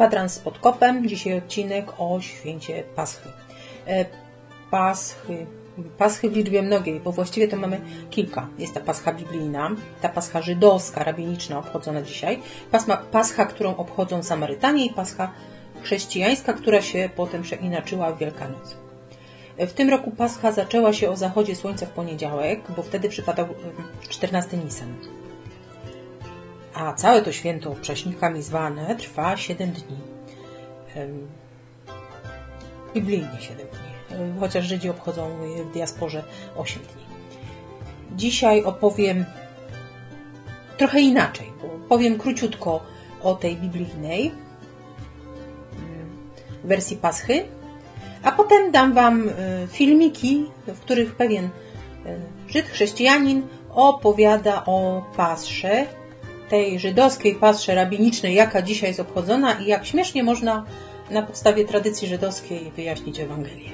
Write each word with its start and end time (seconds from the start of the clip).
Kwadrans 0.00 0.32
z 0.32 0.38
podkopem. 0.38 1.08
Dzisiaj 1.08 1.38
odcinek 1.38 1.92
o 1.98 2.20
święcie 2.20 2.82
Paschy. 2.96 3.28
E, 3.86 4.04
Paschy. 4.70 5.46
Paschy 5.98 6.30
w 6.30 6.36
liczbie 6.36 6.62
mnogiej, 6.62 7.00
bo 7.00 7.12
właściwie 7.12 7.48
to 7.48 7.56
mamy 7.56 7.80
kilka. 8.10 8.48
Jest 8.58 8.74
ta 8.74 8.80
pascha 8.80 9.12
biblijna, 9.12 9.70
ta 10.02 10.08
pascha 10.08 10.42
żydowska, 10.42 11.04
rabiniczna, 11.04 11.58
obchodzona 11.58 12.02
dzisiaj, 12.02 12.42
pasma, 12.70 12.96
pascha, 12.96 13.44
którą 13.44 13.76
obchodzą 13.76 14.22
Samarytanie 14.22 14.86
i 14.86 14.90
pascha 14.90 15.32
chrześcijańska, 15.82 16.52
która 16.52 16.82
się 16.82 17.10
potem 17.16 17.42
przeinaczyła 17.42 18.12
w 18.12 18.18
Wielkanoc. 18.18 18.76
W 19.58 19.72
tym 19.72 19.90
roku 19.90 20.10
pascha 20.10 20.52
zaczęła 20.52 20.92
się 20.92 21.10
o 21.10 21.16
zachodzie 21.16 21.56
słońca 21.56 21.86
w 21.86 21.90
poniedziałek, 21.90 22.60
bo 22.76 22.82
wtedy 22.82 23.08
przypadał 23.08 23.48
14 24.08 24.56
Nisan. 24.56 25.19
A 26.80 26.92
całe 26.92 27.22
to 27.22 27.32
święto 27.32 27.70
prześnikami 27.70 28.42
zwane 28.42 28.96
trwa 28.96 29.36
7 29.36 29.72
dni. 29.72 29.96
Biblijnie 32.94 33.40
7 33.40 33.56
dni, 33.56 34.40
chociaż 34.40 34.64
Żydzi 34.64 34.88
obchodzą 34.90 35.30
w 35.70 35.72
diasporze 35.72 36.22
8 36.56 36.82
dni. 36.82 37.04
Dzisiaj 38.16 38.64
opowiem 38.64 39.24
trochę 40.76 41.00
inaczej, 41.00 41.52
bo 41.62 41.68
powiem 41.88 42.18
króciutko 42.18 42.80
o 43.22 43.34
tej 43.34 43.56
biblijnej 43.56 44.32
wersji 46.64 46.96
Paschy, 46.96 47.44
a 48.22 48.32
potem 48.32 48.70
dam 48.70 48.92
Wam 48.92 49.28
e, 49.28 49.32
filmiki, 49.66 50.50
w 50.66 50.80
których 50.80 51.14
pewien 51.14 51.44
e, 51.44 51.50
Żyd, 52.48 52.66
chrześcijanin 52.66 53.42
opowiada 53.74 54.64
o 54.66 55.02
pasrze, 55.16 55.99
tej 56.50 56.78
żydowskiej 56.78 57.34
pasrze 57.34 57.74
rabinicznej, 57.74 58.34
jaka 58.34 58.62
dzisiaj 58.62 58.90
jest 58.90 59.00
obchodzona 59.00 59.52
i 59.52 59.66
jak 59.66 59.86
śmiesznie 59.86 60.22
można 60.22 60.64
na 61.10 61.22
podstawie 61.22 61.64
tradycji 61.64 62.08
żydowskiej 62.08 62.72
wyjaśnić 62.76 63.20
Ewangelię. 63.20 63.70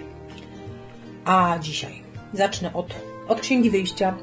A 1.24 1.58
dzisiaj 1.60 2.02
zacznę 2.32 2.72
od, 2.72 2.94
od 3.28 3.40
Księgi 3.40 3.70
Wyjścia. 3.70 4.16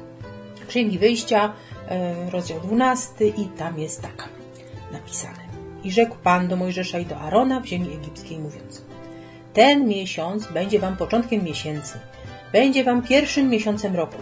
Księgi 0.68 0.98
Wyjścia, 0.98 1.52
e, 1.88 2.30
rozdział 2.30 2.60
12 2.60 3.26
i 3.26 3.44
tam 3.44 3.78
jest 3.78 4.02
tak 4.02 4.28
napisane. 4.92 5.44
I 5.84 5.92
rzekł 5.92 6.16
Pan 6.22 6.48
do 6.48 6.56
Mojżesza 6.56 6.98
i 6.98 7.06
do 7.06 7.16
Arona 7.16 7.60
w 7.60 7.66
ziemi 7.66 7.94
egipskiej, 7.94 8.38
mówiąc: 8.38 8.82
Ten 9.52 9.88
miesiąc 9.88 10.46
będzie 10.46 10.78
wam 10.78 10.96
początkiem 10.96 11.44
miesięcy, 11.44 11.98
będzie 12.52 12.84
wam 12.84 13.02
pierwszym 13.02 13.48
miesiącem 13.48 13.96
roku. 13.96 14.18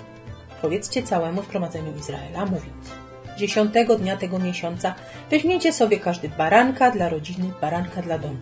Powiedzcie 0.63 1.03
całemu 1.03 1.43
zgromadzeniu 1.43 1.97
Izraela, 1.97 2.45
mówiąc: 2.45 3.03
Dziesiątego 3.43 3.97
dnia 3.97 4.17
tego 4.17 4.39
miesiąca 4.39 4.95
weźmiecie 5.31 5.73
sobie 5.73 5.99
każdy 5.99 6.29
baranka 6.29 6.91
dla 6.91 7.09
rodziny, 7.09 7.51
baranka 7.61 8.03
dla 8.03 8.19
domu. 8.19 8.37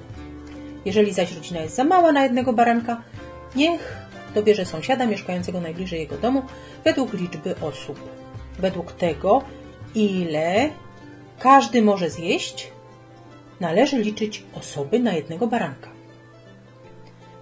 Jeżeli 0.85 1.13
zaś 1.13 1.35
rodzina 1.35 1.61
jest 1.61 1.77
za 1.77 1.85
mała 1.85 2.13
na 2.13 2.23
jednego 2.23 2.53
baranka, 2.53 3.03
niech 3.57 3.97
dobierze 4.35 4.65
sąsiada 4.65 5.07
mieszkającego 5.07 5.61
najbliżej 5.61 6.01
jego 6.01 6.17
domu 6.17 6.43
według 6.85 7.13
liczby 7.13 7.55
osób. 7.61 8.01
Według 8.59 8.93
tego, 8.93 9.43
ile 9.95 10.71
każdy 11.39 11.83
może 11.83 12.11
zjeść, 12.11 12.73
należy 13.61 13.99
liczyć 13.99 14.45
osoby 14.55 14.99
na 14.99 15.13
jednego 15.13 15.47
baranka. 15.47 15.91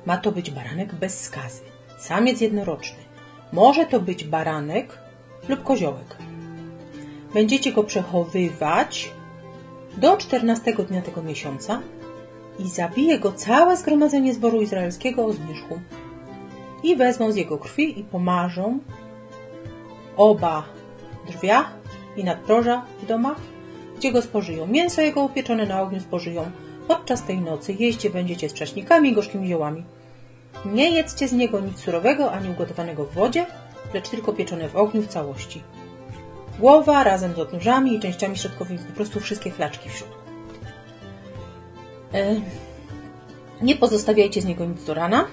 Ma 0.07 0.17
to 0.17 0.33
być 0.33 0.51
baranek 0.51 0.95
bez 0.95 1.21
skazy, 1.21 1.63
samiec 1.99 2.41
jednoroczny. 2.41 2.99
Może 3.53 3.87
to 3.87 4.01
być 4.01 4.25
baranek 4.25 4.99
lub 5.49 5.65
koziołek. 5.65 6.17
Będziecie 7.35 7.73
go 7.73 7.85
przechowywać 7.85 9.11
do 9.97 10.17
14 10.17 10.73
dnia 10.89 11.03
tego 11.03 11.23
miesiąca 11.23 11.81
i 12.59 12.69
zabije 12.69 13.19
go 13.19 13.33
całe 13.33 13.77
zgromadzenie 13.77 14.35
zboru 14.35 14.63
izraelskiego 14.63 15.25
o 15.25 15.33
zmierzchu. 15.33 15.81
I 16.83 16.97
wezmą 16.97 17.33
z 17.33 17.37
jego 17.37 17.59
krwi 17.59 18.01
i 18.01 18.05
pomarzą 18.05 18.79
oba 20.17 20.65
drzwiach 21.27 21.73
i 22.17 22.25
nadproża 22.25 22.85
w 23.03 23.07
domach 23.07 23.37
gdzie 23.99 24.13
go 24.13 24.23
spożyją. 24.23 24.67
Mięso 24.67 25.03
jego 25.03 25.23
upieczone 25.23 25.67
na 25.67 25.83
ogniu 25.83 26.01
spożyją. 26.01 26.51
Podczas 26.89 27.23
tej 27.23 27.39
nocy 27.39 27.73
jeździe 27.73 28.11
będziecie 28.11 28.49
z 28.49 28.53
prześnikami 28.53 29.09
i 29.09 29.13
gorzkimi 29.13 29.49
ziołami. 29.49 29.85
Nie 30.65 30.91
jedzcie 30.91 31.29
z 31.29 31.33
niego 31.33 31.61
nic 31.61 31.79
surowego 31.79 32.33
ani 32.33 32.51
ugotowanego 32.51 33.05
w 33.05 33.15
wodzie, 33.15 33.47
lecz 33.95 34.09
tylko 34.09 34.33
pieczone 34.33 34.69
w 34.69 34.77
ogniu 34.77 35.03
w 35.03 35.07
całości. 35.07 35.63
Głowa 36.59 37.05
razem 37.05 37.35
z 37.35 37.39
odnóżami 37.39 37.95
i 37.95 38.01
częściami 38.01 38.37
środkowymi, 38.37 38.79
po 38.79 38.93
prostu 38.93 39.21
wszystkie 39.21 39.51
flaczki 39.51 39.89
w 39.89 39.93
środku. 39.93 40.19
E, 42.15 42.35
nie 43.63 43.77
pozostawiajcie 43.77 44.43
z 44.43 44.45
niego 44.45 44.65
nic 44.65 44.85
do 44.85 44.95
rana, 44.95 45.25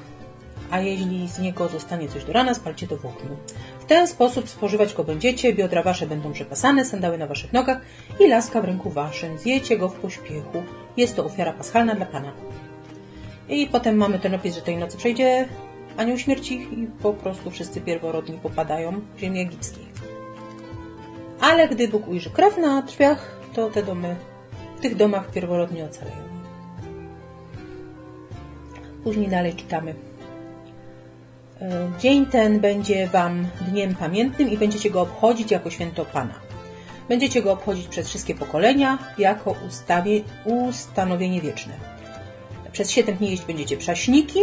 a 0.72 0.80
jeśli 0.80 1.28
z 1.28 1.40
niego 1.40 1.70
zostanie 1.70 2.08
coś 2.08 2.26
do 2.26 2.34
rana, 2.34 2.54
spalcie 2.54 2.88
to 2.88 2.98
w 2.98 3.06
ogniu. 3.06 3.38
W 3.80 3.86
ten 3.86 4.08
sposób 4.08 4.50
spożywać 4.50 4.94
go 4.94 5.04
będziecie, 5.04 5.54
biodra 5.54 5.84
wasze 5.84 6.08
będą 6.08 6.34
przepasane, 6.34 6.86
sandały 6.86 7.18
na 7.18 7.28
waszych 7.28 7.54
nogach 7.54 7.78
i 8.20 8.28
laska 8.28 8.62
w 8.62 8.66
ręku 8.66 8.90
waszym. 8.90 9.38
Zjecie 9.40 9.78
go 9.78 9.90
w 9.90 9.96
pośpiechu. 9.96 10.64
Jest 10.98 11.16
to 11.16 11.26
ofiara 11.26 11.54
paschalna 11.54 11.96
dla 11.96 12.06
Pana. 12.06 12.32
I 13.50 13.68
potem 13.68 13.96
mamy 13.96 14.20
ten 14.20 14.36
opis, 14.36 14.56
że 14.56 14.62
tej 14.62 14.78
nocy 14.78 14.98
przejdzie 14.98 15.48
anioł 15.98 16.18
śmierci 16.18 16.68
i 16.72 16.88
po 17.02 17.14
prostu 17.14 17.52
wszyscy 17.52 17.82
pierworodni 17.82 18.38
popadają 18.38 19.02
w 19.16 19.20
ziemię 19.20 19.42
egipskiej. 19.42 19.95
Ale 21.40 21.68
gdy 21.68 21.88
Bóg 21.88 22.08
ujrzy 22.08 22.30
krew 22.30 22.58
na 22.58 22.82
drzwiach, 22.82 23.40
to 23.54 23.70
te 23.70 23.84
domy, 23.84 24.16
w 24.78 24.82
tych 24.82 24.96
domach 24.96 25.32
pierworodni 25.32 25.84
ocaleją. 25.84 26.18
Później 29.04 29.28
dalej 29.28 29.54
czytamy. 29.54 29.96
E, 31.62 31.92
dzień 32.00 32.26
ten 32.26 32.60
będzie 32.60 33.08
Wam 33.08 33.48
dniem 33.62 33.96
pamiętnym 33.96 34.50
i 34.50 34.58
będziecie 34.58 34.90
go 34.90 35.02
obchodzić 35.02 35.52
jako 35.52 35.70
święto 35.70 36.06
Pana. 36.06 36.34
Będziecie 37.10 37.42
go 37.42 37.52
obchodzić 37.52 37.88
przez 37.88 38.10
wszystkie 38.10 38.36
pokolenia 38.36 38.98
jako 39.18 39.56
ustawie, 39.68 40.22
ustanowienie 40.46 41.42
wieczne. 41.42 41.74
Przez 42.72 42.92
siedem 42.92 43.16
dni 43.16 43.30
jeść 43.30 43.46
będziecie 43.46 43.78
prześniki. 43.78 44.40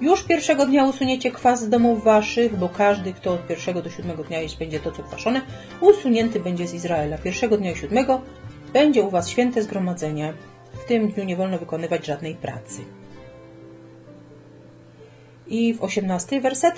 Już 0.00 0.22
pierwszego 0.22 0.66
dnia 0.66 0.84
usuniecie 0.84 1.30
kwas 1.30 1.62
z 1.62 1.68
domów 1.68 2.04
waszych, 2.04 2.56
bo 2.56 2.68
każdy, 2.68 3.12
kto 3.12 3.32
od 3.32 3.46
pierwszego 3.46 3.82
do 3.82 3.90
siódmego 3.90 4.24
dnia 4.24 4.40
jeść 4.40 4.56
będzie 4.56 4.80
to, 4.80 4.92
co 4.92 5.02
kwaszone, 5.02 5.40
usunięty 5.80 6.40
będzie 6.40 6.66
z 6.66 6.74
Izraela. 6.74 7.18
Pierwszego 7.18 7.56
dnia 7.56 7.72
i 7.72 7.76
siódmego 7.76 8.20
będzie 8.72 9.02
u 9.02 9.10
was 9.10 9.28
święte 9.28 9.62
zgromadzenie. 9.62 10.32
W 10.72 10.84
tym 10.84 11.08
dniu 11.08 11.24
nie 11.24 11.36
wolno 11.36 11.58
wykonywać 11.58 12.06
żadnej 12.06 12.34
pracy 12.34 12.80
i 15.46 15.74
w 15.74 15.82
18 15.82 16.40
werset. 16.40 16.74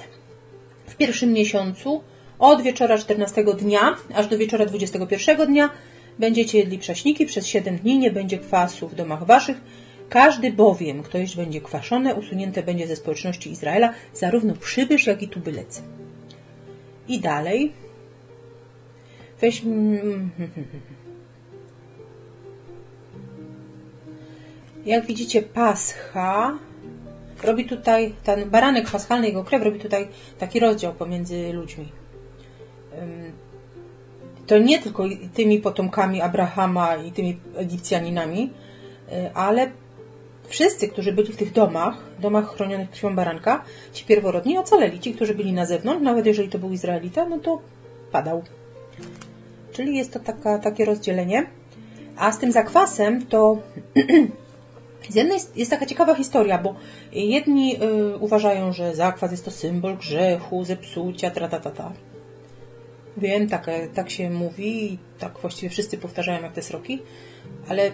W 0.87 0.96
pierwszym 0.96 1.32
miesiącu 1.32 2.02
od 2.38 2.62
wieczora 2.62 2.99
14 2.99 3.44
dnia 3.44 3.96
aż 4.14 4.26
do 4.26 4.38
wieczora 4.38 4.67
21 4.67 5.46
dnia 5.46 5.70
będziecie 6.19 6.58
jedli 6.58 6.79
prześniki, 6.79 7.26
przez 7.26 7.46
7 7.46 7.76
dni 7.76 7.99
nie 7.99 8.11
będzie 8.11 8.38
kwasu 8.38 8.88
w 8.88 8.94
domach 8.94 9.25
waszych. 9.25 9.61
Każdy 10.08 10.53
bowiem, 10.53 11.03
kto 11.03 11.19
jeść 11.19 11.37
będzie 11.37 11.61
kwaszone, 11.61 12.14
usunięte 12.14 12.62
będzie 12.62 12.87
ze 12.87 12.97
społeczności 12.97 13.50
Izraela, 13.50 13.93
zarówno 14.14 14.55
przybysz, 14.55 15.06
jak 15.06 15.23
i 15.23 15.29
tubylec. 15.29 15.82
I 17.08 17.20
dalej. 17.20 17.73
Weź... 19.41 19.62
Jak 24.87 25.06
widzicie, 25.06 25.43
Pascha 25.43 26.59
robi 27.44 27.64
tutaj, 27.64 28.14
ten 28.25 28.50
baranek 28.50 28.91
paschalny, 28.91 29.26
jego 29.26 29.44
krew 29.44 29.62
robi 29.62 29.79
tutaj 29.79 30.09
taki 30.38 30.61
rozdział 30.61 30.94
pomiędzy 30.94 31.52
ludźmi. 31.52 31.88
To 34.47 34.59
nie 34.59 34.79
tylko 34.79 35.05
tymi 35.35 35.61
potomkami 35.61 36.20
Abrahama 36.20 36.97
i 36.97 37.12
tymi 37.12 37.38
Egipcjaninami, 37.56 38.50
y, 39.12 39.35
ale 39.35 39.70
wszyscy, 40.48 40.88
którzy 40.88 41.12
byli 41.12 41.32
w 41.32 41.37
tych 41.37 41.52
domach, 41.52 41.94
domach 42.19 42.56
chronionych 42.56 42.90
krwią 42.90 43.16
baranka, 43.16 43.64
ci 43.93 44.04
pierworodni 44.04 44.58
ocaleli. 44.58 45.00
Ci, 45.00 45.14
którzy 45.14 45.34
byli 45.34 45.52
na 45.52 45.66
zewnątrz, 45.66 46.02
nawet 46.02 46.26
jeżeli 46.26 46.48
to 46.48 46.58
był 46.58 46.72
Izraelita, 46.72 47.26
no 47.26 47.38
to 47.38 47.60
padał. 48.12 48.43
Czyli 49.72 49.96
jest 49.96 50.12
to 50.12 50.20
taka, 50.20 50.58
takie 50.58 50.84
rozdzielenie. 50.84 51.46
A 52.16 52.32
z 52.32 52.38
tym 52.38 52.52
zakwasem 52.52 53.26
to 53.26 53.58
Z 55.08 55.14
jednej 55.14 55.38
jest 55.56 55.70
taka 55.70 55.87
ciekawa 55.87 56.14
historia, 56.14 56.58
bo 56.58 56.75
jedni 57.12 57.76
y, 57.76 58.16
uważają, 58.16 58.72
że 58.72 58.94
zakwas 58.94 59.31
jest 59.31 59.44
to 59.44 59.50
symbol 59.50 59.96
grzechu, 59.96 60.64
zepsucia, 60.64 61.31
tratatata. 61.31 61.92
Wiem, 63.16 63.49
tak, 63.49 63.70
tak 63.94 64.10
się 64.10 64.31
mówi 64.31 64.99
tak 65.19 65.38
właściwie 65.38 65.70
wszyscy 65.70 65.99
powtarzają 65.99 66.42
jak 66.42 66.52
te 66.52 66.62
sroki, 66.62 67.02
ale 67.69 67.92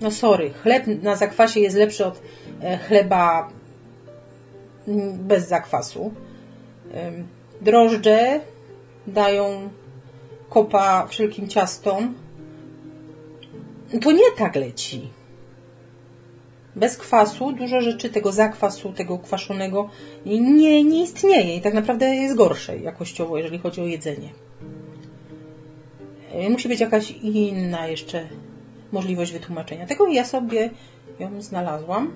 no 0.00 0.10
sorry, 0.10 0.50
chleb 0.50 0.86
na 1.02 1.16
zakwasie 1.16 1.60
jest 1.60 1.76
lepszy 1.76 2.06
od 2.06 2.22
e, 2.62 2.78
chleba 2.78 3.48
mm, 4.88 5.18
bez 5.18 5.48
zakwasu. 5.48 6.12
Drożdże 7.60 8.40
dają 9.06 9.68
kopa 10.48 11.06
wszelkim 11.06 11.48
ciastom. 11.48 12.14
To 14.02 14.12
nie 14.12 14.30
tak 14.36 14.56
leci. 14.56 15.08
Bez 16.76 16.96
kwasu 16.96 17.52
dużo 17.52 17.80
rzeczy 17.80 18.10
tego 18.10 18.32
zakwasu, 18.32 18.92
tego 18.92 19.18
kwaszonego 19.18 19.90
nie, 20.26 20.84
nie 20.84 21.02
istnieje 21.02 21.56
i 21.56 21.60
tak 21.60 21.74
naprawdę 21.74 22.14
jest 22.14 22.36
gorsze 22.36 22.78
jakościowo, 22.78 23.38
jeżeli 23.38 23.58
chodzi 23.58 23.80
o 23.80 23.86
jedzenie. 23.86 24.32
E, 26.32 26.50
musi 26.50 26.68
być 26.68 26.80
jakaś 26.80 27.10
inna 27.10 27.86
jeszcze 27.86 28.28
możliwość 28.92 29.32
wytłumaczenia. 29.32 29.86
Tego 29.86 30.06
i 30.06 30.14
ja 30.14 30.24
sobie 30.24 30.70
ją 31.18 31.42
znalazłam, 31.42 32.12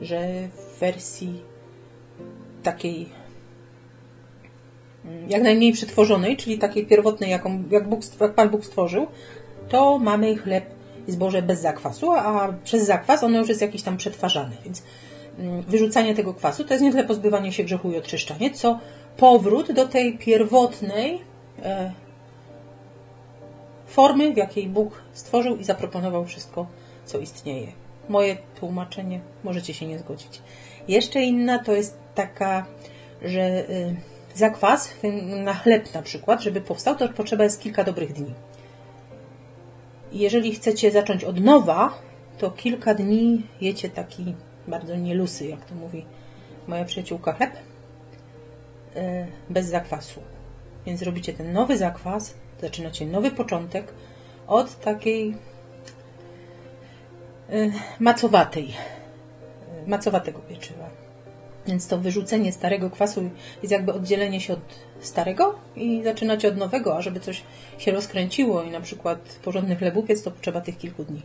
że 0.00 0.48
w 0.48 0.80
wersji 0.80 1.42
takiej 2.62 3.08
mm, 5.04 5.30
jak 5.30 5.42
najmniej 5.42 5.72
przetworzonej, 5.72 6.36
czyli 6.36 6.58
takiej 6.58 6.86
pierwotnej, 6.86 7.30
jaką, 7.30 7.64
jak, 7.70 7.88
Bóg, 7.88 8.00
jak 8.20 8.34
Pan 8.34 8.48
Bóg 8.48 8.64
stworzył, 8.64 9.06
to 9.68 9.98
mamy 9.98 10.36
chleb 10.36 10.64
i 11.08 11.12
zboże 11.12 11.42
bez 11.42 11.60
zakwasu, 11.60 12.12
a 12.12 12.52
przez 12.64 12.86
zakwas 12.86 13.22
ono 13.22 13.38
już 13.38 13.48
jest 13.48 13.60
jakiś 13.60 13.82
tam 13.82 13.96
przetwarzane, 13.96 14.56
więc 14.64 14.82
mm, 15.38 15.62
wyrzucanie 15.62 16.14
tego 16.14 16.34
kwasu 16.34 16.64
to 16.64 16.74
jest 16.74 16.84
nie 16.84 16.90
tyle 16.90 17.04
pozbywanie 17.04 17.52
się 17.52 17.64
grzechu 17.64 17.92
i 17.92 17.96
oczyszczanie, 17.96 18.50
co 18.50 18.78
powrót 19.16 19.72
do 19.72 19.88
tej 19.88 20.18
pierwotnej 20.18 21.20
e, 21.62 21.92
formy, 23.88 24.34
w 24.34 24.36
jakiej 24.36 24.68
Bóg 24.68 25.02
stworzył 25.12 25.56
i 25.56 25.64
zaproponował 25.64 26.24
wszystko, 26.24 26.66
co 27.04 27.18
istnieje. 27.18 27.72
Moje 28.08 28.36
tłumaczenie, 28.60 29.20
możecie 29.44 29.74
się 29.74 29.86
nie 29.86 29.98
zgodzić. 29.98 30.42
Jeszcze 30.88 31.22
inna 31.22 31.58
to 31.58 31.72
jest 31.72 31.98
taka, 32.14 32.66
że 33.22 33.70
y, 33.70 33.96
zakwas 34.34 34.90
na 35.44 35.54
chleb 35.54 35.94
na 35.94 36.02
przykład, 36.02 36.42
żeby 36.42 36.60
powstał, 36.60 36.96
to 36.96 37.08
potrzeba 37.08 37.44
jest 37.44 37.60
kilka 37.60 37.84
dobrych 37.84 38.12
dni. 38.12 38.34
Jeżeli 40.12 40.54
chcecie 40.54 40.90
zacząć 40.90 41.24
od 41.24 41.40
nowa, 41.40 41.94
to 42.38 42.50
kilka 42.50 42.94
dni 42.94 43.46
jecie 43.60 43.90
taki 43.90 44.34
bardzo 44.68 44.96
nielusy, 44.96 45.46
jak 45.46 45.64
to 45.64 45.74
mówi 45.74 46.04
moja 46.66 46.84
przyjaciółka 46.84 47.32
chleb, 47.32 47.52
y, 47.52 49.26
bez 49.50 49.66
zakwasu. 49.66 50.20
Więc 50.86 51.02
robicie 51.02 51.32
ten 51.32 51.52
nowy 51.52 51.78
zakwas, 51.78 52.34
zaczynacie 52.60 53.06
nowy 53.06 53.30
początek 53.30 53.92
od 54.46 54.80
takiej 54.80 55.34
y, 57.50 57.72
macowatej, 58.00 58.74
y, 59.84 59.88
macowatego 59.88 60.38
pieczywa. 60.38 60.90
Więc 61.66 61.88
to 61.88 61.98
wyrzucenie 61.98 62.52
starego 62.52 62.90
kwasu 62.90 63.30
jest 63.62 63.72
jakby 63.72 63.92
oddzielenie 63.92 64.40
się 64.40 64.52
od 64.52 64.60
starego 65.00 65.54
i 65.76 66.02
zaczynacie 66.04 66.48
od 66.48 66.56
nowego, 66.56 66.96
a 66.96 67.02
żeby 67.02 67.20
coś 67.20 67.42
się 67.78 67.92
rozkręciło 67.92 68.62
i 68.62 68.70
na 68.70 68.80
przykład 68.80 69.18
porządny 69.44 69.76
chlebupiec, 69.76 70.22
to 70.22 70.30
potrzeba 70.30 70.60
tych 70.60 70.78
kilku 70.78 71.04
dni. 71.04 71.22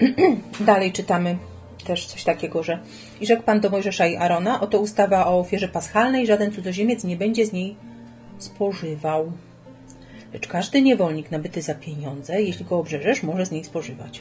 Dalej 0.60 0.92
czytamy 0.92 1.36
też 1.82 2.06
coś 2.06 2.24
takiego, 2.24 2.62
że 2.62 2.78
i 3.20 3.26
rzekł 3.26 3.42
Pan 3.42 3.60
do 3.60 3.70
Mojżesza 3.70 4.06
i 4.06 4.16
Arona, 4.16 4.60
oto 4.60 4.80
ustawa 4.80 5.26
o 5.26 5.38
ofierze 5.38 5.68
paschalnej, 5.68 6.26
żaden 6.26 6.52
cudzoziemiec 6.52 7.04
nie 7.04 7.16
będzie 7.16 7.46
z 7.46 7.52
niej 7.52 7.76
spożywał. 8.38 9.32
Lecz 10.32 10.48
każdy 10.48 10.82
niewolnik 10.82 11.30
nabyty 11.30 11.62
za 11.62 11.74
pieniądze, 11.74 12.42
jeśli 12.42 12.64
go 12.64 12.78
obrzeżesz, 12.78 13.22
może 13.22 13.46
z 13.46 13.50
niej 13.50 13.64
spożywać. 13.64 14.20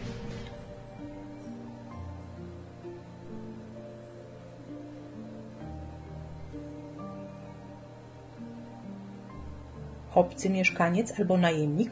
Obcy 10.15 10.50
mieszkaniec 10.50 11.19
albo 11.19 11.38
najemnik 11.38 11.91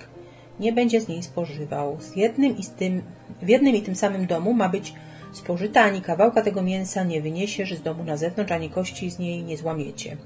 nie 0.60 0.74
będzie 0.74 1.02
z 1.02 1.08
niej 1.08 1.24
spożywał. 1.24 1.98
Z 2.02 2.16
jednym 2.16 2.58
i 2.58 2.64
z 2.64 2.70
tym, 2.70 3.02
w 3.42 3.50
jednym 3.50 3.76
i 3.76 3.82
tym 3.82 3.96
samym 3.96 4.26
domu 4.26 4.54
ma 4.54 4.70
być 4.70 4.94
spożyta, 5.38 5.82
ani 5.82 6.02
kawałka 6.02 6.42
tego 6.42 6.62
mięsa 6.62 7.04
nie 7.04 7.22
wyniesiesz 7.22 7.74
z 7.74 7.82
domu 7.82 8.04
na 8.04 8.18
zewnątrz, 8.18 8.52
ani 8.52 8.70
kości 8.70 9.12
z 9.12 9.20
niej 9.20 9.44
nie 9.44 9.58
złamiecie. 9.58 10.18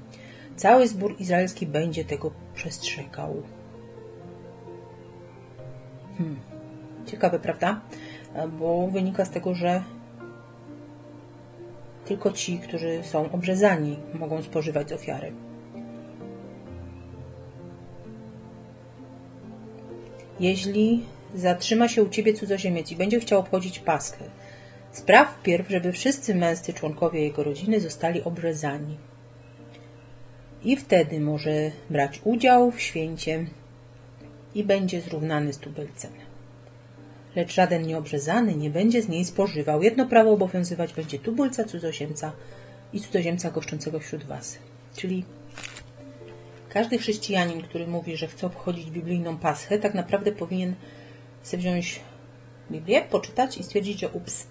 Cały 0.56 0.88
zbór 0.88 1.16
izraelski 1.18 1.66
będzie 1.66 2.04
tego 2.04 2.30
przestrzegał. 2.54 3.42
Hmm. 6.18 6.36
Ciekawe, 7.06 7.38
prawda? 7.38 7.80
Bo 8.58 8.88
wynika 8.88 9.24
z 9.24 9.30
tego, 9.30 9.54
że 9.54 9.82
tylko 12.04 12.32
ci, 12.32 12.58
którzy 12.58 13.00
są 13.02 13.32
obrzezani, 13.32 13.96
mogą 14.14 14.42
spożywać 14.42 14.88
z 14.88 14.92
ofiary. 14.92 15.32
Jeśli 20.40 21.04
zatrzyma 21.34 21.88
się 21.88 22.02
u 22.02 22.08
ciebie 22.08 22.34
cudzoziemiec 22.34 22.92
i 22.92 22.96
będzie 22.96 23.20
chciał 23.20 23.40
obchodzić 23.40 23.78
Paschę, 23.78 24.24
spraw 24.92 25.34
wpierw, 25.34 25.70
żeby 25.70 25.92
wszyscy 25.92 26.34
męscy 26.34 26.72
członkowie 26.72 27.20
jego 27.20 27.42
rodziny 27.42 27.80
zostali 27.80 28.22
obrzezani 28.22 28.96
i 30.64 30.76
wtedy 30.76 31.20
może 31.20 31.70
brać 31.90 32.20
udział 32.24 32.70
w 32.70 32.80
święcie 32.80 33.46
i 34.54 34.64
będzie 34.64 35.00
zrównany 35.00 35.52
z 35.52 35.58
tubylcem. 35.58 36.12
Lecz 37.36 37.54
żaden 37.54 37.82
nieobrzezany 37.82 38.54
nie 38.54 38.70
będzie 38.70 39.02
z 39.02 39.08
niej 39.08 39.24
spożywał. 39.24 39.82
Jedno 39.82 40.06
prawo 40.06 40.30
obowiązywać 40.30 40.94
będzie 40.94 41.18
tubylca, 41.18 41.64
cudzoziemca 41.64 42.32
i 42.92 43.00
cudzoziemca 43.00 43.50
goszczącego 43.50 44.00
wśród 44.00 44.24
was. 44.24 44.58
Czyli 44.96 45.24
każdy 46.68 46.98
chrześcijanin, 46.98 47.62
który 47.62 47.86
mówi, 47.86 48.16
że 48.16 48.26
chce 48.26 48.46
obchodzić 48.46 48.90
biblijną 48.90 49.38
paschę, 49.38 49.78
tak 49.78 49.94
naprawdę 49.94 50.32
powinien 50.32 50.74
sobie 51.42 51.60
wziąć 51.60 52.00
Biblię, 52.70 53.02
poczytać 53.02 53.58
i 53.58 53.62
stwierdzić, 53.64 54.00
że 54.00 54.08
ups. 54.08 54.46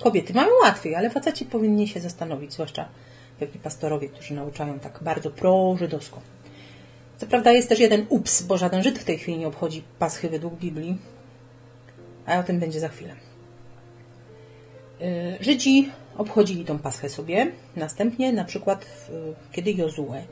Kobiety 0.00 0.34
mają 0.34 0.48
łatwiej, 0.62 0.94
ale 0.94 1.10
faceci 1.10 1.44
powinni 1.44 1.88
się 1.88 2.00
zastanowić, 2.00 2.52
zwłaszcza 2.52 2.88
pewni 3.38 3.60
pastorowie, 3.60 4.08
którzy 4.08 4.34
nauczają 4.34 4.78
tak 4.78 4.98
bardzo 5.02 5.30
pro-żydowsko. 5.30 6.20
Co 7.16 7.26
prawda 7.26 7.52
jest 7.52 7.68
też 7.68 7.78
jeden 7.78 8.06
ups, 8.08 8.42
bo 8.42 8.56
żaden 8.56 8.82
Żyd 8.82 8.98
w 8.98 9.04
tej 9.04 9.18
chwili 9.18 9.38
nie 9.38 9.46
obchodzi 9.46 9.82
Paschy 9.98 10.28
według 10.28 10.54
Biblii, 10.54 10.98
a 12.26 12.38
o 12.38 12.42
tym 12.42 12.60
będzie 12.60 12.80
za 12.80 12.88
chwilę. 12.88 13.14
Y, 15.00 15.36
Żydzi 15.40 15.90
obchodzili 16.16 16.64
tą 16.64 16.78
Paschę 16.78 17.08
sobie, 17.08 17.52
następnie 17.76 18.32
na 18.32 18.44
przykład 18.44 18.86
kiedy 19.52 19.72
Jozue 19.72 20.24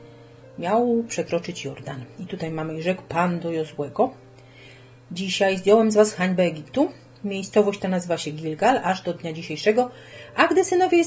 miał 0.59 1.03
przekroczyć 1.07 1.65
Jordan. 1.65 2.03
I 2.19 2.25
tutaj 2.25 2.51
mamy, 2.51 2.81
rzekł 2.81 3.01
Pan 3.09 3.39
do 3.39 3.51
Jozłego, 3.51 4.13
dzisiaj 5.11 5.57
zdjąłem 5.57 5.91
z 5.91 5.95
was 5.95 6.13
hańbę 6.13 6.43
Egiptu, 6.43 6.91
Miejscowość 7.23 7.79
ta 7.79 7.87
nazywa 7.87 8.17
się 8.17 8.31
Gilgal, 8.31 8.79
aż 8.83 9.01
do 9.01 9.13
dnia 9.13 9.33
dzisiejszego, 9.33 9.91
a 10.35 10.47
gdy 10.47 10.65
synowie 10.65 11.01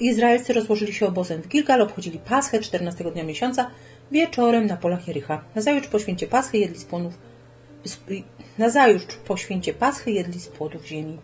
izraelscy 0.00 0.52
rozłożyli 0.52 0.92
się 0.92 1.06
obozem 1.06 1.42
w 1.42 1.48
Gilgal, 1.48 1.82
obchodzili 1.82 2.18
Paschę 2.18 2.60
14 2.60 3.04
dnia 3.04 3.24
miesiąca 3.24 3.70
wieczorem 4.12 4.66
na 4.66 4.76
polach 4.76 5.08
Jericha. 5.08 5.44
Nazajutrz 5.54 5.88
po 5.88 5.98
święcie 5.98 6.26
Paschy 6.26 6.58
jedli 6.58 6.78
z 6.78 6.84
płonów 6.84 7.18
Nazajutrz 8.58 9.16
po 9.16 9.36
święcie 9.36 9.74
Paschy 9.74 10.10
jedli 10.10 10.40
z 10.40 10.48
płodów 10.48 10.86
ziemi 10.86 11.18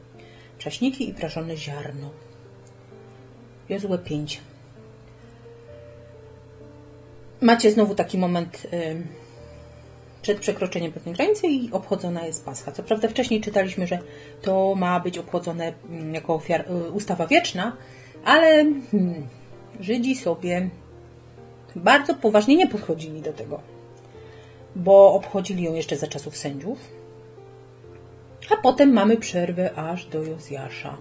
czaśniki 0.59 1.09
i 1.09 1.15
prażone 1.15 1.57
ziarno. 1.57 2.11
Jozue 3.69 3.99
5. 3.99 4.41
Macie 7.41 7.71
znowu 7.71 7.95
taki 7.95 8.19
moment 8.19 8.67
przed 10.23 10.39
przekroczeniem 10.39 10.93
pewnej 10.93 11.15
granicy 11.15 11.47
i 11.47 11.73
obchodzona 11.73 12.27
jest 12.27 12.45
Pascha. 12.45 12.73
Co 12.73 12.83
prawda 12.83 13.09
wcześniej 13.09 13.41
czytaliśmy, 13.41 13.87
że 13.87 13.99
to 14.43 14.75
ma 14.75 15.01
być 15.01 15.19
obchodzone 15.19 15.73
mm, 15.89 16.15
jako 16.15 16.35
ofiar, 16.35 16.65
y, 16.71 16.91
ustawa 16.91 17.27
wieczna, 17.27 17.77
ale 18.25 18.65
hmm, 18.91 19.27
Żydzi 19.81 20.17
sobie 20.17 20.71
bardzo 21.77 22.15
poważnie 22.15 22.57
nie 22.57 22.69
podchodzili 22.69 23.23
do 23.23 23.33
tego, 23.33 23.61
bo 24.77 25.15
obchodzili 25.15 25.63
ją 25.63 25.75
jeszcze 25.75 25.97
za 25.97 26.07
czasów 26.07 26.37
sędziów, 26.37 26.79
a 28.51 28.57
potem 28.57 28.93
mamy 28.93 29.17
przerwę 29.17 29.75
aż 29.75 30.07
do 30.07 30.23
Jozjasza. 30.23 30.97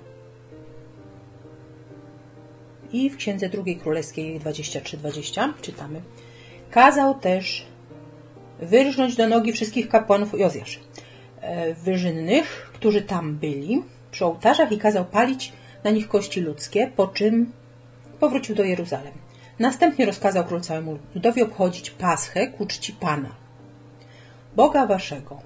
I 2.93 3.09
w 3.09 3.17
Księdze 3.17 3.49
drugiej 3.49 3.77
Królewskiej 3.77 4.39
23-20 4.39 5.53
czytamy 5.61 6.01
Kazał 6.71 7.19
też 7.19 7.65
wyrżnąć 8.61 9.15
do 9.15 9.27
nogi 9.27 9.53
wszystkich 9.53 9.89
kapłanów 9.89 10.39
Jozjasz, 10.39 10.79
e, 11.41 11.73
wyżynnych, 11.73 12.71
którzy 12.73 13.01
tam 13.01 13.35
byli 13.35 13.83
przy 14.11 14.25
ołtarzach 14.25 14.71
i 14.71 14.77
kazał 14.77 15.05
palić 15.05 15.53
na 15.83 15.91
nich 15.91 16.07
kości 16.07 16.41
ludzkie, 16.41 16.91
po 16.95 17.07
czym 17.07 17.51
powrócił 18.19 18.55
do 18.55 18.63
Jeruzalem. 18.63 19.13
Następnie 19.59 20.05
rozkazał 20.05 20.45
król 20.45 20.61
całemu 20.61 20.99
ludowi 21.15 21.41
obchodzić 21.41 21.91
Paschę 21.91 22.47
ku 22.47 22.65
czci 22.65 22.93
Pana, 22.93 23.35
Boga 24.55 24.85
waszego, 24.85 25.37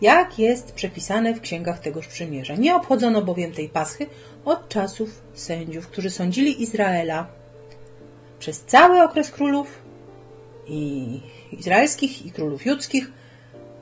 jak 0.00 0.38
jest 0.38 0.72
przepisane 0.72 1.34
w 1.34 1.40
księgach 1.40 1.78
tegoż 1.78 2.06
przymierza. 2.06 2.54
Nie 2.54 2.76
obchodzono 2.76 3.22
bowiem 3.22 3.52
tej 3.52 3.68
Paschy 3.68 4.06
od 4.44 4.68
czasów 4.68 5.22
sędziów, 5.34 5.88
którzy 5.88 6.10
sądzili 6.10 6.62
Izraela 6.62 7.26
przez 8.38 8.64
cały 8.64 9.02
okres 9.02 9.30
królów 9.30 9.83
i 10.66 11.20
izraelskich 11.52 12.26
i 12.26 12.30
królów 12.30 12.66
judzkich, 12.66 13.12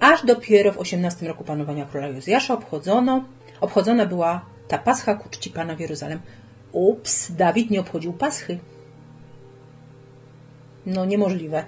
aż 0.01 0.27
dopiero 0.27 0.73
w 0.73 0.79
18 0.79 1.29
roku 1.29 1.45
panowania 1.45 1.87
króla 1.87 2.09
Jozjasza 2.09 2.55
obchodzono, 2.55 3.25
obchodzona 3.61 4.07
była 4.07 4.45
ta 4.69 4.79
pascha 4.79 5.15
ku 5.15 5.29
czci 5.29 5.51
Pana 5.51 5.77
w 5.77 5.81
Jeruzalem. 5.81 6.21
Ups, 6.73 7.33
Dawid 7.33 7.71
nie 7.71 7.81
obchodził 7.81 8.13
paschy. 8.13 8.59
No 10.87 11.05
niemożliwe. 11.05 11.65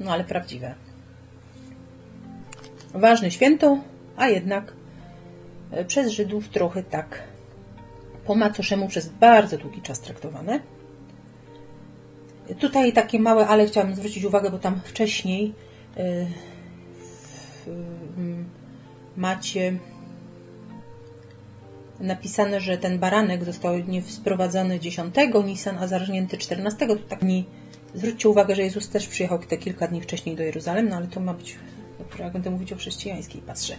No 0.00 0.12
ale 0.12 0.24
prawdziwe. 0.24 0.74
Ważne 2.94 3.30
święto, 3.30 3.78
a 4.16 4.28
jednak 4.28 4.72
e, 5.70 5.84
przez 5.84 6.12
Żydów 6.12 6.48
trochę 6.48 6.82
tak 6.82 7.22
po 8.26 8.34
macoszemu 8.34 8.88
przez 8.88 9.08
bardzo 9.08 9.58
długi 9.58 9.82
czas 9.82 10.00
traktowane. 10.00 10.60
Tutaj 12.54 12.92
takie 12.92 13.18
małe, 13.20 13.46
ale 13.46 13.66
chciałabym 13.66 13.96
zwrócić 13.96 14.24
uwagę, 14.24 14.50
bo 14.50 14.58
tam 14.58 14.80
wcześniej 14.84 15.54
e, 15.96 16.26
macie 19.16 19.78
napisane, 22.00 22.60
że 22.60 22.78
ten 22.78 22.98
baranek 22.98 23.44
został 23.44 23.78
nie 23.78 24.02
sprowadzony 24.02 24.80
10 24.80 25.14
Nisan, 25.44 25.78
a 25.78 25.86
zarżnięty 25.86 26.38
14. 26.38 26.86
To 26.86 26.96
tak. 26.96 27.20
Zwróćcie 27.94 28.28
uwagę, 28.28 28.54
że 28.54 28.62
Jezus 28.62 28.88
też 28.88 29.08
przyjechał 29.08 29.38
te 29.38 29.56
kilka 29.56 29.88
dni 29.88 30.00
wcześniej 30.00 30.36
do 30.36 30.42
Jeruzalem, 30.42 30.88
no 30.88 30.96
ale 30.96 31.06
to 31.06 31.20
ma 31.20 31.34
być, 31.34 31.56
jak 32.18 32.32
będę 32.32 32.50
mówić 32.50 32.72
o 32.72 32.76
chrześcijańskiej 32.76 33.42
patrzę. 33.42 33.76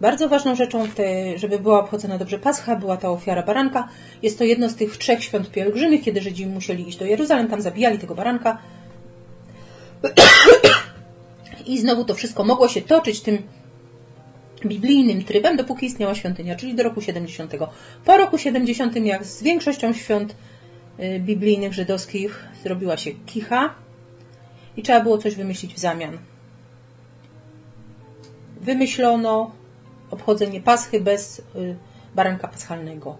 Bardzo 0.00 0.28
ważną 0.28 0.54
rzeczą, 0.54 0.88
te, 0.88 1.38
żeby 1.38 1.58
była 1.58 1.80
obchodzona 1.80 2.18
dobrze 2.18 2.38
Pascha, 2.38 2.76
była 2.76 2.96
ta 2.96 3.10
ofiara 3.10 3.42
baranka. 3.42 3.88
Jest 4.22 4.38
to 4.38 4.44
jedno 4.44 4.68
z 4.68 4.74
tych 4.74 4.96
trzech 4.96 5.24
świąt 5.24 5.50
pielgrzymych, 5.50 6.02
kiedy 6.02 6.20
Żydzi 6.20 6.46
musieli 6.46 6.88
iść 6.88 6.98
do 6.98 7.04
Jeruzalem, 7.04 7.48
tam 7.48 7.62
zabijali 7.62 7.98
tego 7.98 8.14
baranka. 8.14 8.58
I 11.66 11.78
znowu 11.78 12.04
to 12.04 12.14
wszystko 12.14 12.44
mogło 12.44 12.68
się 12.68 12.82
toczyć 12.82 13.20
tym 13.20 13.38
biblijnym 14.66 15.24
trybem, 15.24 15.56
dopóki 15.56 15.86
istniała 15.86 16.14
świątynia, 16.14 16.56
czyli 16.56 16.74
do 16.74 16.82
roku 16.82 17.00
70. 17.00 17.52
Po 18.04 18.16
roku 18.16 18.38
70, 18.38 18.96
jak 18.96 19.24
z 19.24 19.42
większością 19.42 19.92
świąt 19.92 20.36
y, 21.00 21.20
biblijnych 21.20 21.72
żydowskich, 21.72 22.44
zrobiła 22.62 22.96
się 22.96 23.10
kicha 23.10 23.74
i 24.76 24.82
trzeba 24.82 25.00
było 25.00 25.18
coś 25.18 25.34
wymyślić 25.34 25.74
w 25.74 25.78
zamian. 25.78 26.18
Wymyślono 28.60 29.50
obchodzenie 30.10 30.60
Paschy 30.60 31.00
bez 31.00 31.38
y, 31.38 31.76
baranka 32.14 32.48
paschalnego. 32.48 33.16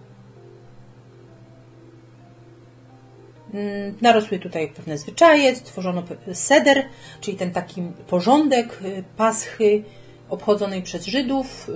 Mm, 3.53 3.95
narosły 4.01 4.39
tutaj 4.39 4.67
pewne 4.67 4.97
zwyczaje, 4.97 5.55
stworzono 5.55 6.03
seder, 6.33 6.85
czyli 7.21 7.37
ten 7.37 7.51
taki 7.51 7.81
porządek 8.07 8.81
y, 8.81 9.03
Paschy 9.17 9.83
obchodzonej 10.29 10.81
przez 10.81 11.05
Żydów, 11.05 11.67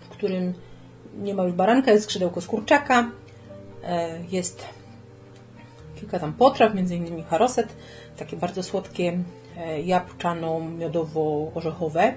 w 0.00 0.08
którym 0.08 0.54
nie 1.18 1.34
ma 1.34 1.44
już 1.44 1.52
baranka, 1.52 1.90
jest 1.90 2.04
skrzydełko 2.04 2.40
z 2.40 2.46
kurczaka, 2.46 3.10
e, 3.84 4.18
jest 4.30 4.64
kilka 5.96 6.18
tam 6.18 6.32
potraw, 6.32 6.74
innymi 6.74 7.22
haroset, 7.22 7.76
takie 8.16 8.36
bardzo 8.36 8.62
słodkie 8.62 9.18
e, 9.56 9.82
jabłczano-miodowo-orzechowe. 9.82 12.12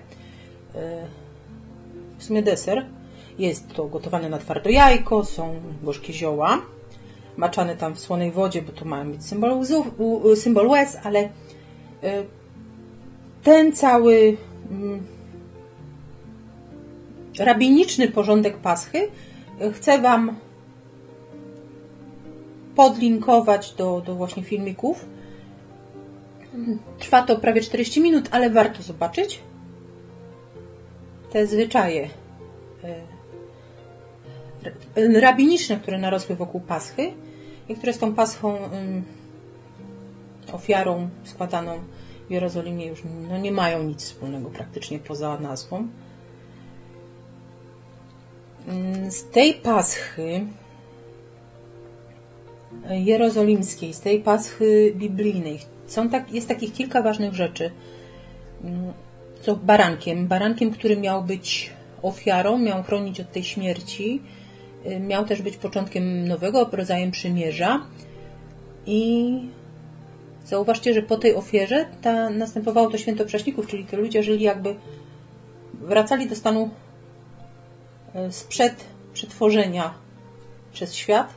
W 2.17 2.23
sumie 2.23 2.43
deser. 2.43 2.85
Jest 3.39 3.73
to 3.73 3.85
gotowane 3.85 4.29
na 4.29 4.37
twardo 4.37 4.69
jajko, 4.69 5.25
są 5.25 5.55
gorzkie 5.83 6.13
zioła, 6.13 6.61
maczane 7.37 7.75
tam 7.75 7.95
w 7.95 7.99
słonej 7.99 8.31
wodzie, 8.31 8.61
bo 8.61 8.71
to 8.71 8.85
ma 8.85 9.05
być 9.05 9.25
symbol, 9.25 9.65
symbol 10.35 10.67
łez, 10.67 10.97
ale 11.03 11.29
ten 13.43 13.73
cały 13.73 14.37
mm, 14.71 15.03
rabiniczny 17.39 18.11
porządek 18.11 18.57
Paschy 18.57 19.07
chcę 19.73 20.01
Wam 20.01 20.35
podlinkować 22.75 23.73
do, 23.73 24.01
do 24.05 24.15
właśnie 24.15 24.43
filmików. 24.43 25.05
Trwa 26.99 27.21
to 27.21 27.39
prawie 27.39 27.61
40 27.61 28.01
minut, 28.01 28.29
ale 28.31 28.49
warto 28.49 28.83
zobaczyć 28.83 29.39
te 31.31 31.47
zwyczaje 31.47 32.09
e, 34.95 35.19
rabiniczne, 35.21 35.77
które 35.77 35.97
narosły 35.97 36.35
wokół 36.35 36.61
Paschy 36.61 37.11
i 37.69 37.75
które 37.75 37.93
z 37.93 37.97
tą 37.97 38.13
Paschą 38.13 38.57
ofiarą 40.53 41.09
składaną 41.23 41.79
w 42.27 42.31
Jerozolimie 42.31 42.85
już 42.85 43.03
no, 43.29 43.37
nie 43.37 43.51
mają 43.51 43.83
nic 43.83 44.03
wspólnego 44.03 44.49
praktycznie 44.49 44.99
poza 44.99 45.39
nazwą. 45.39 45.87
Mm, 48.67 49.11
z 49.11 49.23
tej 49.25 49.53
paschy 49.53 50.45
jerozolimskiej, 52.89 53.93
z 53.93 53.99
tej 53.99 54.19
paschy 54.19 54.93
biblijnej, 54.95 55.59
są 55.87 56.09
tak, 56.09 56.31
jest 56.31 56.47
takich 56.47 56.73
kilka 56.73 57.01
ważnych 57.01 57.33
rzeczy. 57.33 57.71
Co 59.47 59.55
barankiem, 59.55 60.27
barankiem, 60.27 60.71
który 60.71 60.97
miał 60.97 61.23
być 61.23 61.69
ofiarą, 62.01 62.57
miał 62.57 62.83
chronić 62.83 63.19
od 63.19 63.31
tej 63.31 63.43
śmierci, 63.43 64.21
y, 64.85 64.99
miał 64.99 65.25
też 65.25 65.41
być 65.41 65.57
początkiem 65.57 66.27
nowego 66.27 66.69
rodzaju 66.71 67.11
przymierza. 67.11 67.85
I 68.85 69.39
zauważcie, 70.45 70.93
że 70.93 71.01
po 71.01 71.17
tej 71.17 71.35
ofierze 71.35 71.85
ta, 72.01 72.29
następowało 72.29 72.89
to 72.89 72.97
święto 72.97 73.25
prześników, 73.25 73.67
czyli 73.67 73.85
te 73.85 73.97
ludzie 73.97 74.23
żyli 74.23 74.43
jakby 74.43 74.75
wracali 75.73 76.29
do 76.29 76.35
stanu 76.35 76.69
E, 78.17 78.31
sprzed 78.31 78.85
przetworzenia 79.13 79.93
przez 80.73 80.95
świat, 80.95 81.33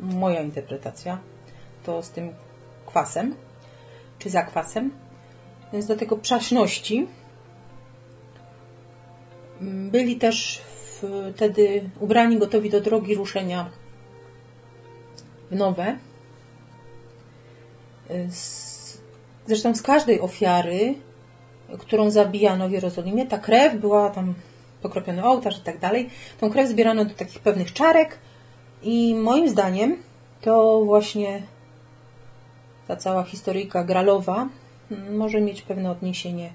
moja 0.00 0.40
interpretacja, 0.40 1.18
to 1.84 2.02
z 2.02 2.10
tym 2.10 2.34
kwasem, 2.86 3.34
czy 4.18 4.30
zakwasem, 4.30 4.90
więc 5.72 5.86
do 5.86 5.96
tego 5.96 6.16
przaśności 6.16 7.06
byli 9.90 10.16
też 10.16 10.62
wtedy 11.34 11.90
ubrani, 12.00 12.38
gotowi 12.38 12.70
do 12.70 12.80
drogi 12.80 13.14
ruszenia 13.14 13.70
w 15.50 15.56
nowe. 15.56 15.98
Zresztą 19.46 19.74
z 19.74 19.82
każdej 19.82 20.20
ofiary, 20.20 20.94
którą 21.78 22.10
zabijano 22.10 22.68
w 22.68 22.72
Jerozolimie, 22.72 23.26
ta 23.26 23.38
krew 23.38 23.76
była 23.76 24.10
tam 24.10 24.34
pokropiony 24.82 25.24
ołtarz 25.24 25.58
i 25.58 25.62
tak 25.62 25.78
dalej. 25.78 26.10
Tą 26.40 26.50
krew 26.50 26.68
zbierano 26.68 27.04
do 27.04 27.14
takich 27.14 27.40
pewnych 27.40 27.72
czarek 27.72 28.18
i 28.82 29.14
moim 29.14 29.48
zdaniem 29.48 29.96
to 30.40 30.84
właśnie 30.84 31.42
ta 32.88 32.96
cała 32.96 33.22
historyjka 33.22 33.84
gralowa 33.84 34.48
może 35.10 35.40
mieć 35.40 35.62
pewne 35.62 35.90
odniesienie 35.90 36.52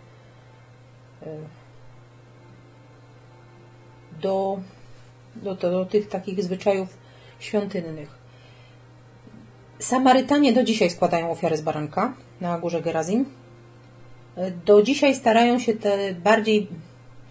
e, 1.21 1.58
do, 4.21 4.59
do, 5.35 5.55
do, 5.55 5.85
tych 5.85 6.07
takich 6.07 6.43
zwyczajów 6.43 6.97
świątynnych. 7.39 8.19
Samarytanie 9.79 10.53
do 10.53 10.63
dzisiaj 10.63 10.89
składają 10.89 11.31
ofiary 11.31 11.57
z 11.57 11.61
baranka 11.61 12.13
na 12.41 12.59
górze 12.59 12.81
Gerazim. 12.81 13.25
Do 14.65 14.83
dzisiaj 14.83 15.15
starają 15.15 15.59
się 15.59 15.73
te 15.73 16.13
bardziej 16.13 16.67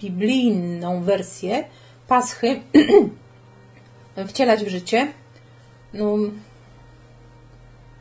biblijną 0.01 1.03
wersję 1.03 1.65
Paschy 2.09 2.61
wcielać 4.29 4.65
w 4.65 4.69
życie. 4.69 5.13
No, 5.95 6.17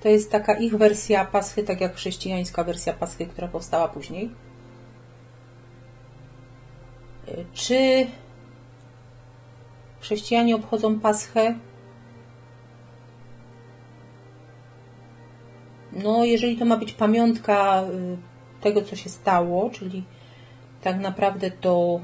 to 0.02 0.10
jest 0.10 0.32
taka 0.32 0.54
ich 0.54 0.78
wersja 0.78 1.26
Paschy, 1.26 1.64
tak 1.64 1.82
jak 1.82 1.96
chrześcijańska 1.96 2.64
wersja 2.64 2.94
Paschy, 2.94 3.26
która 3.26 3.48
powstała 3.48 3.88
później. 3.88 4.32
Czy 7.54 8.08
chrześcijanie 10.08 10.56
obchodzą 10.56 11.00
Paschę? 11.00 11.56
No, 15.94 16.26
jeżeli 16.26 16.58
to 16.58 16.66
ma 16.66 16.78
być 16.78 16.94
pamiątka 16.94 17.84
y, 17.84 18.18
tego, 18.62 18.82
co 18.82 18.96
się 18.96 19.10
stało, 19.10 19.70
czyli 19.70 20.04
tak 20.82 21.00
naprawdę 21.00 21.52
do, 21.62 22.00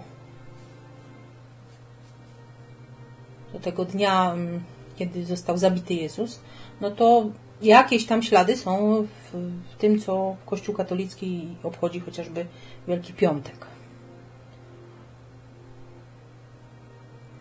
do 3.54 3.60
tego 3.60 3.86
dnia, 3.86 4.32
mm, 4.34 4.64
kiedy 4.96 5.26
został 5.26 5.58
zabity 5.58 5.94
Jezus, 5.94 6.42
no 6.82 6.92
to 6.92 7.26
jakieś 7.62 8.06
tam 8.06 8.24
ślady 8.24 8.58
są 8.58 9.02
w, 9.04 9.38
w 9.74 9.78
tym, 9.78 10.00
co 10.00 10.36
Kościół 10.46 10.76
katolicki 10.76 11.48
obchodzi 11.64 12.00
chociażby 12.00 12.46
Wielki 12.88 13.14
Piątek. 13.14 13.74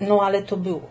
No 0.08 0.20
ale 0.22 0.42
to 0.42 0.56
było. 0.56 0.82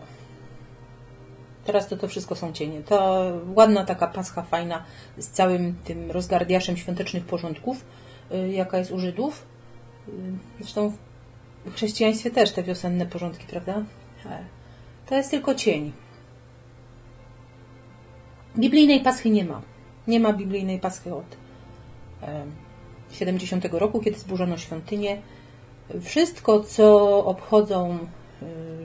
Teraz 1.64 1.88
to 1.88 1.96
to 1.96 2.08
wszystko 2.08 2.34
są 2.34 2.52
cienie. 2.52 2.82
To 2.82 3.22
ładna 3.54 3.84
taka 3.84 4.06
pascha 4.06 4.42
fajna 4.42 4.84
z 5.18 5.28
całym 5.28 5.74
tym 5.84 6.10
rozgardiaszem 6.10 6.76
świątecznych 6.76 7.24
porządków, 7.24 7.84
y, 8.32 8.52
jaka 8.52 8.78
jest 8.78 8.90
u 8.90 8.98
Żydów. 8.98 9.46
Y, 10.08 10.12
zresztą 10.60 10.92
w 11.66 11.74
chrześcijaństwie 11.74 12.30
też 12.30 12.52
te 12.52 12.62
wiosenne 12.62 13.06
porządki, 13.06 13.46
prawda? 13.46 13.82
E, 14.26 14.44
to 15.06 15.14
jest 15.14 15.30
tylko 15.30 15.54
cień. 15.54 15.92
Biblijnej 18.58 19.00
paschy 19.00 19.30
nie 19.30 19.44
ma. 19.44 19.62
Nie 20.08 20.20
ma 20.20 20.32
biblijnej 20.32 20.78
paschy 20.78 21.14
od 21.14 21.36
70 23.12 23.64
roku, 23.72 24.00
kiedy 24.00 24.18
zburzono 24.18 24.58
świątynię. 24.58 25.22
Wszystko, 26.02 26.60
co 26.60 27.24
obchodzą 27.24 27.98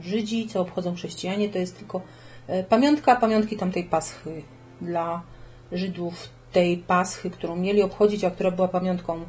Żydzi, 0.01 0.47
co 0.47 0.61
obchodzą 0.61 0.95
chrześcijanie, 0.95 1.49
to 1.49 1.57
jest 1.57 1.77
tylko 1.77 2.01
e, 2.47 2.63
pamiątka 2.63 3.15
pamiątki 3.15 3.57
tamtej 3.57 3.83
paschy 3.83 4.41
dla 4.81 5.21
Żydów, 5.71 6.29
tej 6.51 6.77
paschy, 6.77 7.29
którą 7.29 7.55
mieli 7.55 7.81
obchodzić, 7.81 8.23
a 8.23 8.31
która 8.31 8.51
była 8.51 8.67
pamiątką 8.67 9.19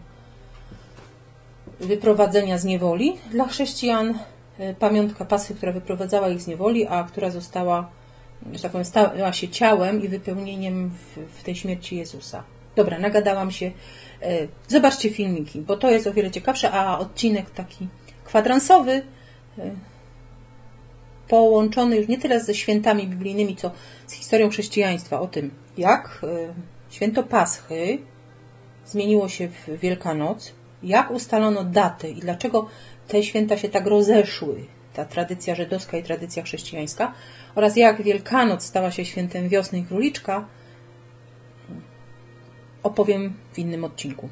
wyprowadzenia 1.81 2.59
z 2.59 2.65
niewoli. 2.65 3.17
Dla 3.31 3.49
chrześcijan 3.49 4.19
e, 4.59 4.75
pamiątka 4.75 5.25
paschy, 5.25 5.55
która 5.55 5.73
wyprowadzała 5.73 6.29
ich 6.29 6.43
z 6.43 6.47
niewoli, 6.47 6.87
a 6.87 7.05
która 7.05 7.31
została, 7.31 7.91
że 8.53 8.63
tak 8.63 8.73
powiem, 8.73 8.85
stała 8.85 9.33
się 9.33 9.49
ciałem 9.49 10.03
i 10.03 10.09
wypełnieniem 10.09 10.91
w, 10.91 11.39
w 11.41 11.43
tej 11.43 11.55
śmierci 11.55 11.97
Jezusa. 11.97 12.43
Dobra, 12.77 12.99
nagadałam 12.99 13.51
się. 13.51 13.71
Zobaczcie 14.69 15.11
filmiki, 15.11 15.61
bo 15.61 15.77
to 15.77 15.91
jest 15.91 16.07
o 16.07 16.13
wiele 16.13 16.31
ciekawsze, 16.31 16.71
a 16.71 16.99
odcinek 16.99 17.51
taki 17.51 17.89
kwadransowy, 18.25 19.03
połączony 21.29 21.97
już 21.97 22.09
nie 22.09 22.19
tyle 22.19 22.41
ze 22.41 22.55
świętami 22.55 23.07
biblijnymi, 23.07 23.57
co 23.57 23.71
z 24.07 24.13
historią 24.13 24.49
chrześcijaństwa, 24.51 25.21
o 25.21 25.27
tym, 25.27 25.51
jak 25.79 26.21
e, 26.23 26.55
święto 26.91 27.23
Paschy 27.23 27.99
zmieniło 28.87 29.29
się 29.29 29.49
w 29.49 29.79
Wielkanoc, 29.81 30.53
jak 30.83 31.11
ustalono 31.11 31.65
daty 31.65 32.09
i 32.09 32.21
dlaczego 32.21 32.69
te 33.09 33.23
święta 33.23 33.59
się 33.59 33.69
tak 33.69 33.87
rozeszły, 33.87 34.65
ta 34.95 35.05
tradycja 35.05 35.55
żydowska 35.55 35.97
i 35.97 36.03
tradycja 36.03 36.43
chrześcijańska, 36.43 37.15
oraz 37.55 37.77
jak 37.77 38.03
Wielkanoc 38.03 38.65
stała 38.65 38.91
się 38.91 39.05
świętem 39.05 39.49
wiosny 39.49 39.79
i 39.79 39.85
króliczka, 39.85 40.47
opowiem 42.83 43.35
w 43.53 43.59
innym 43.59 43.85
odcinku. 43.85 44.29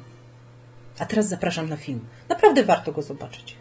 A 0.99 1.05
teraz 1.05 1.27
zapraszam 1.27 1.69
na 1.69 1.77
film. 1.77 1.99
Naprawdę 2.29 2.63
warto 2.63 2.91
go 2.91 3.01
zobaczyć. 3.01 3.55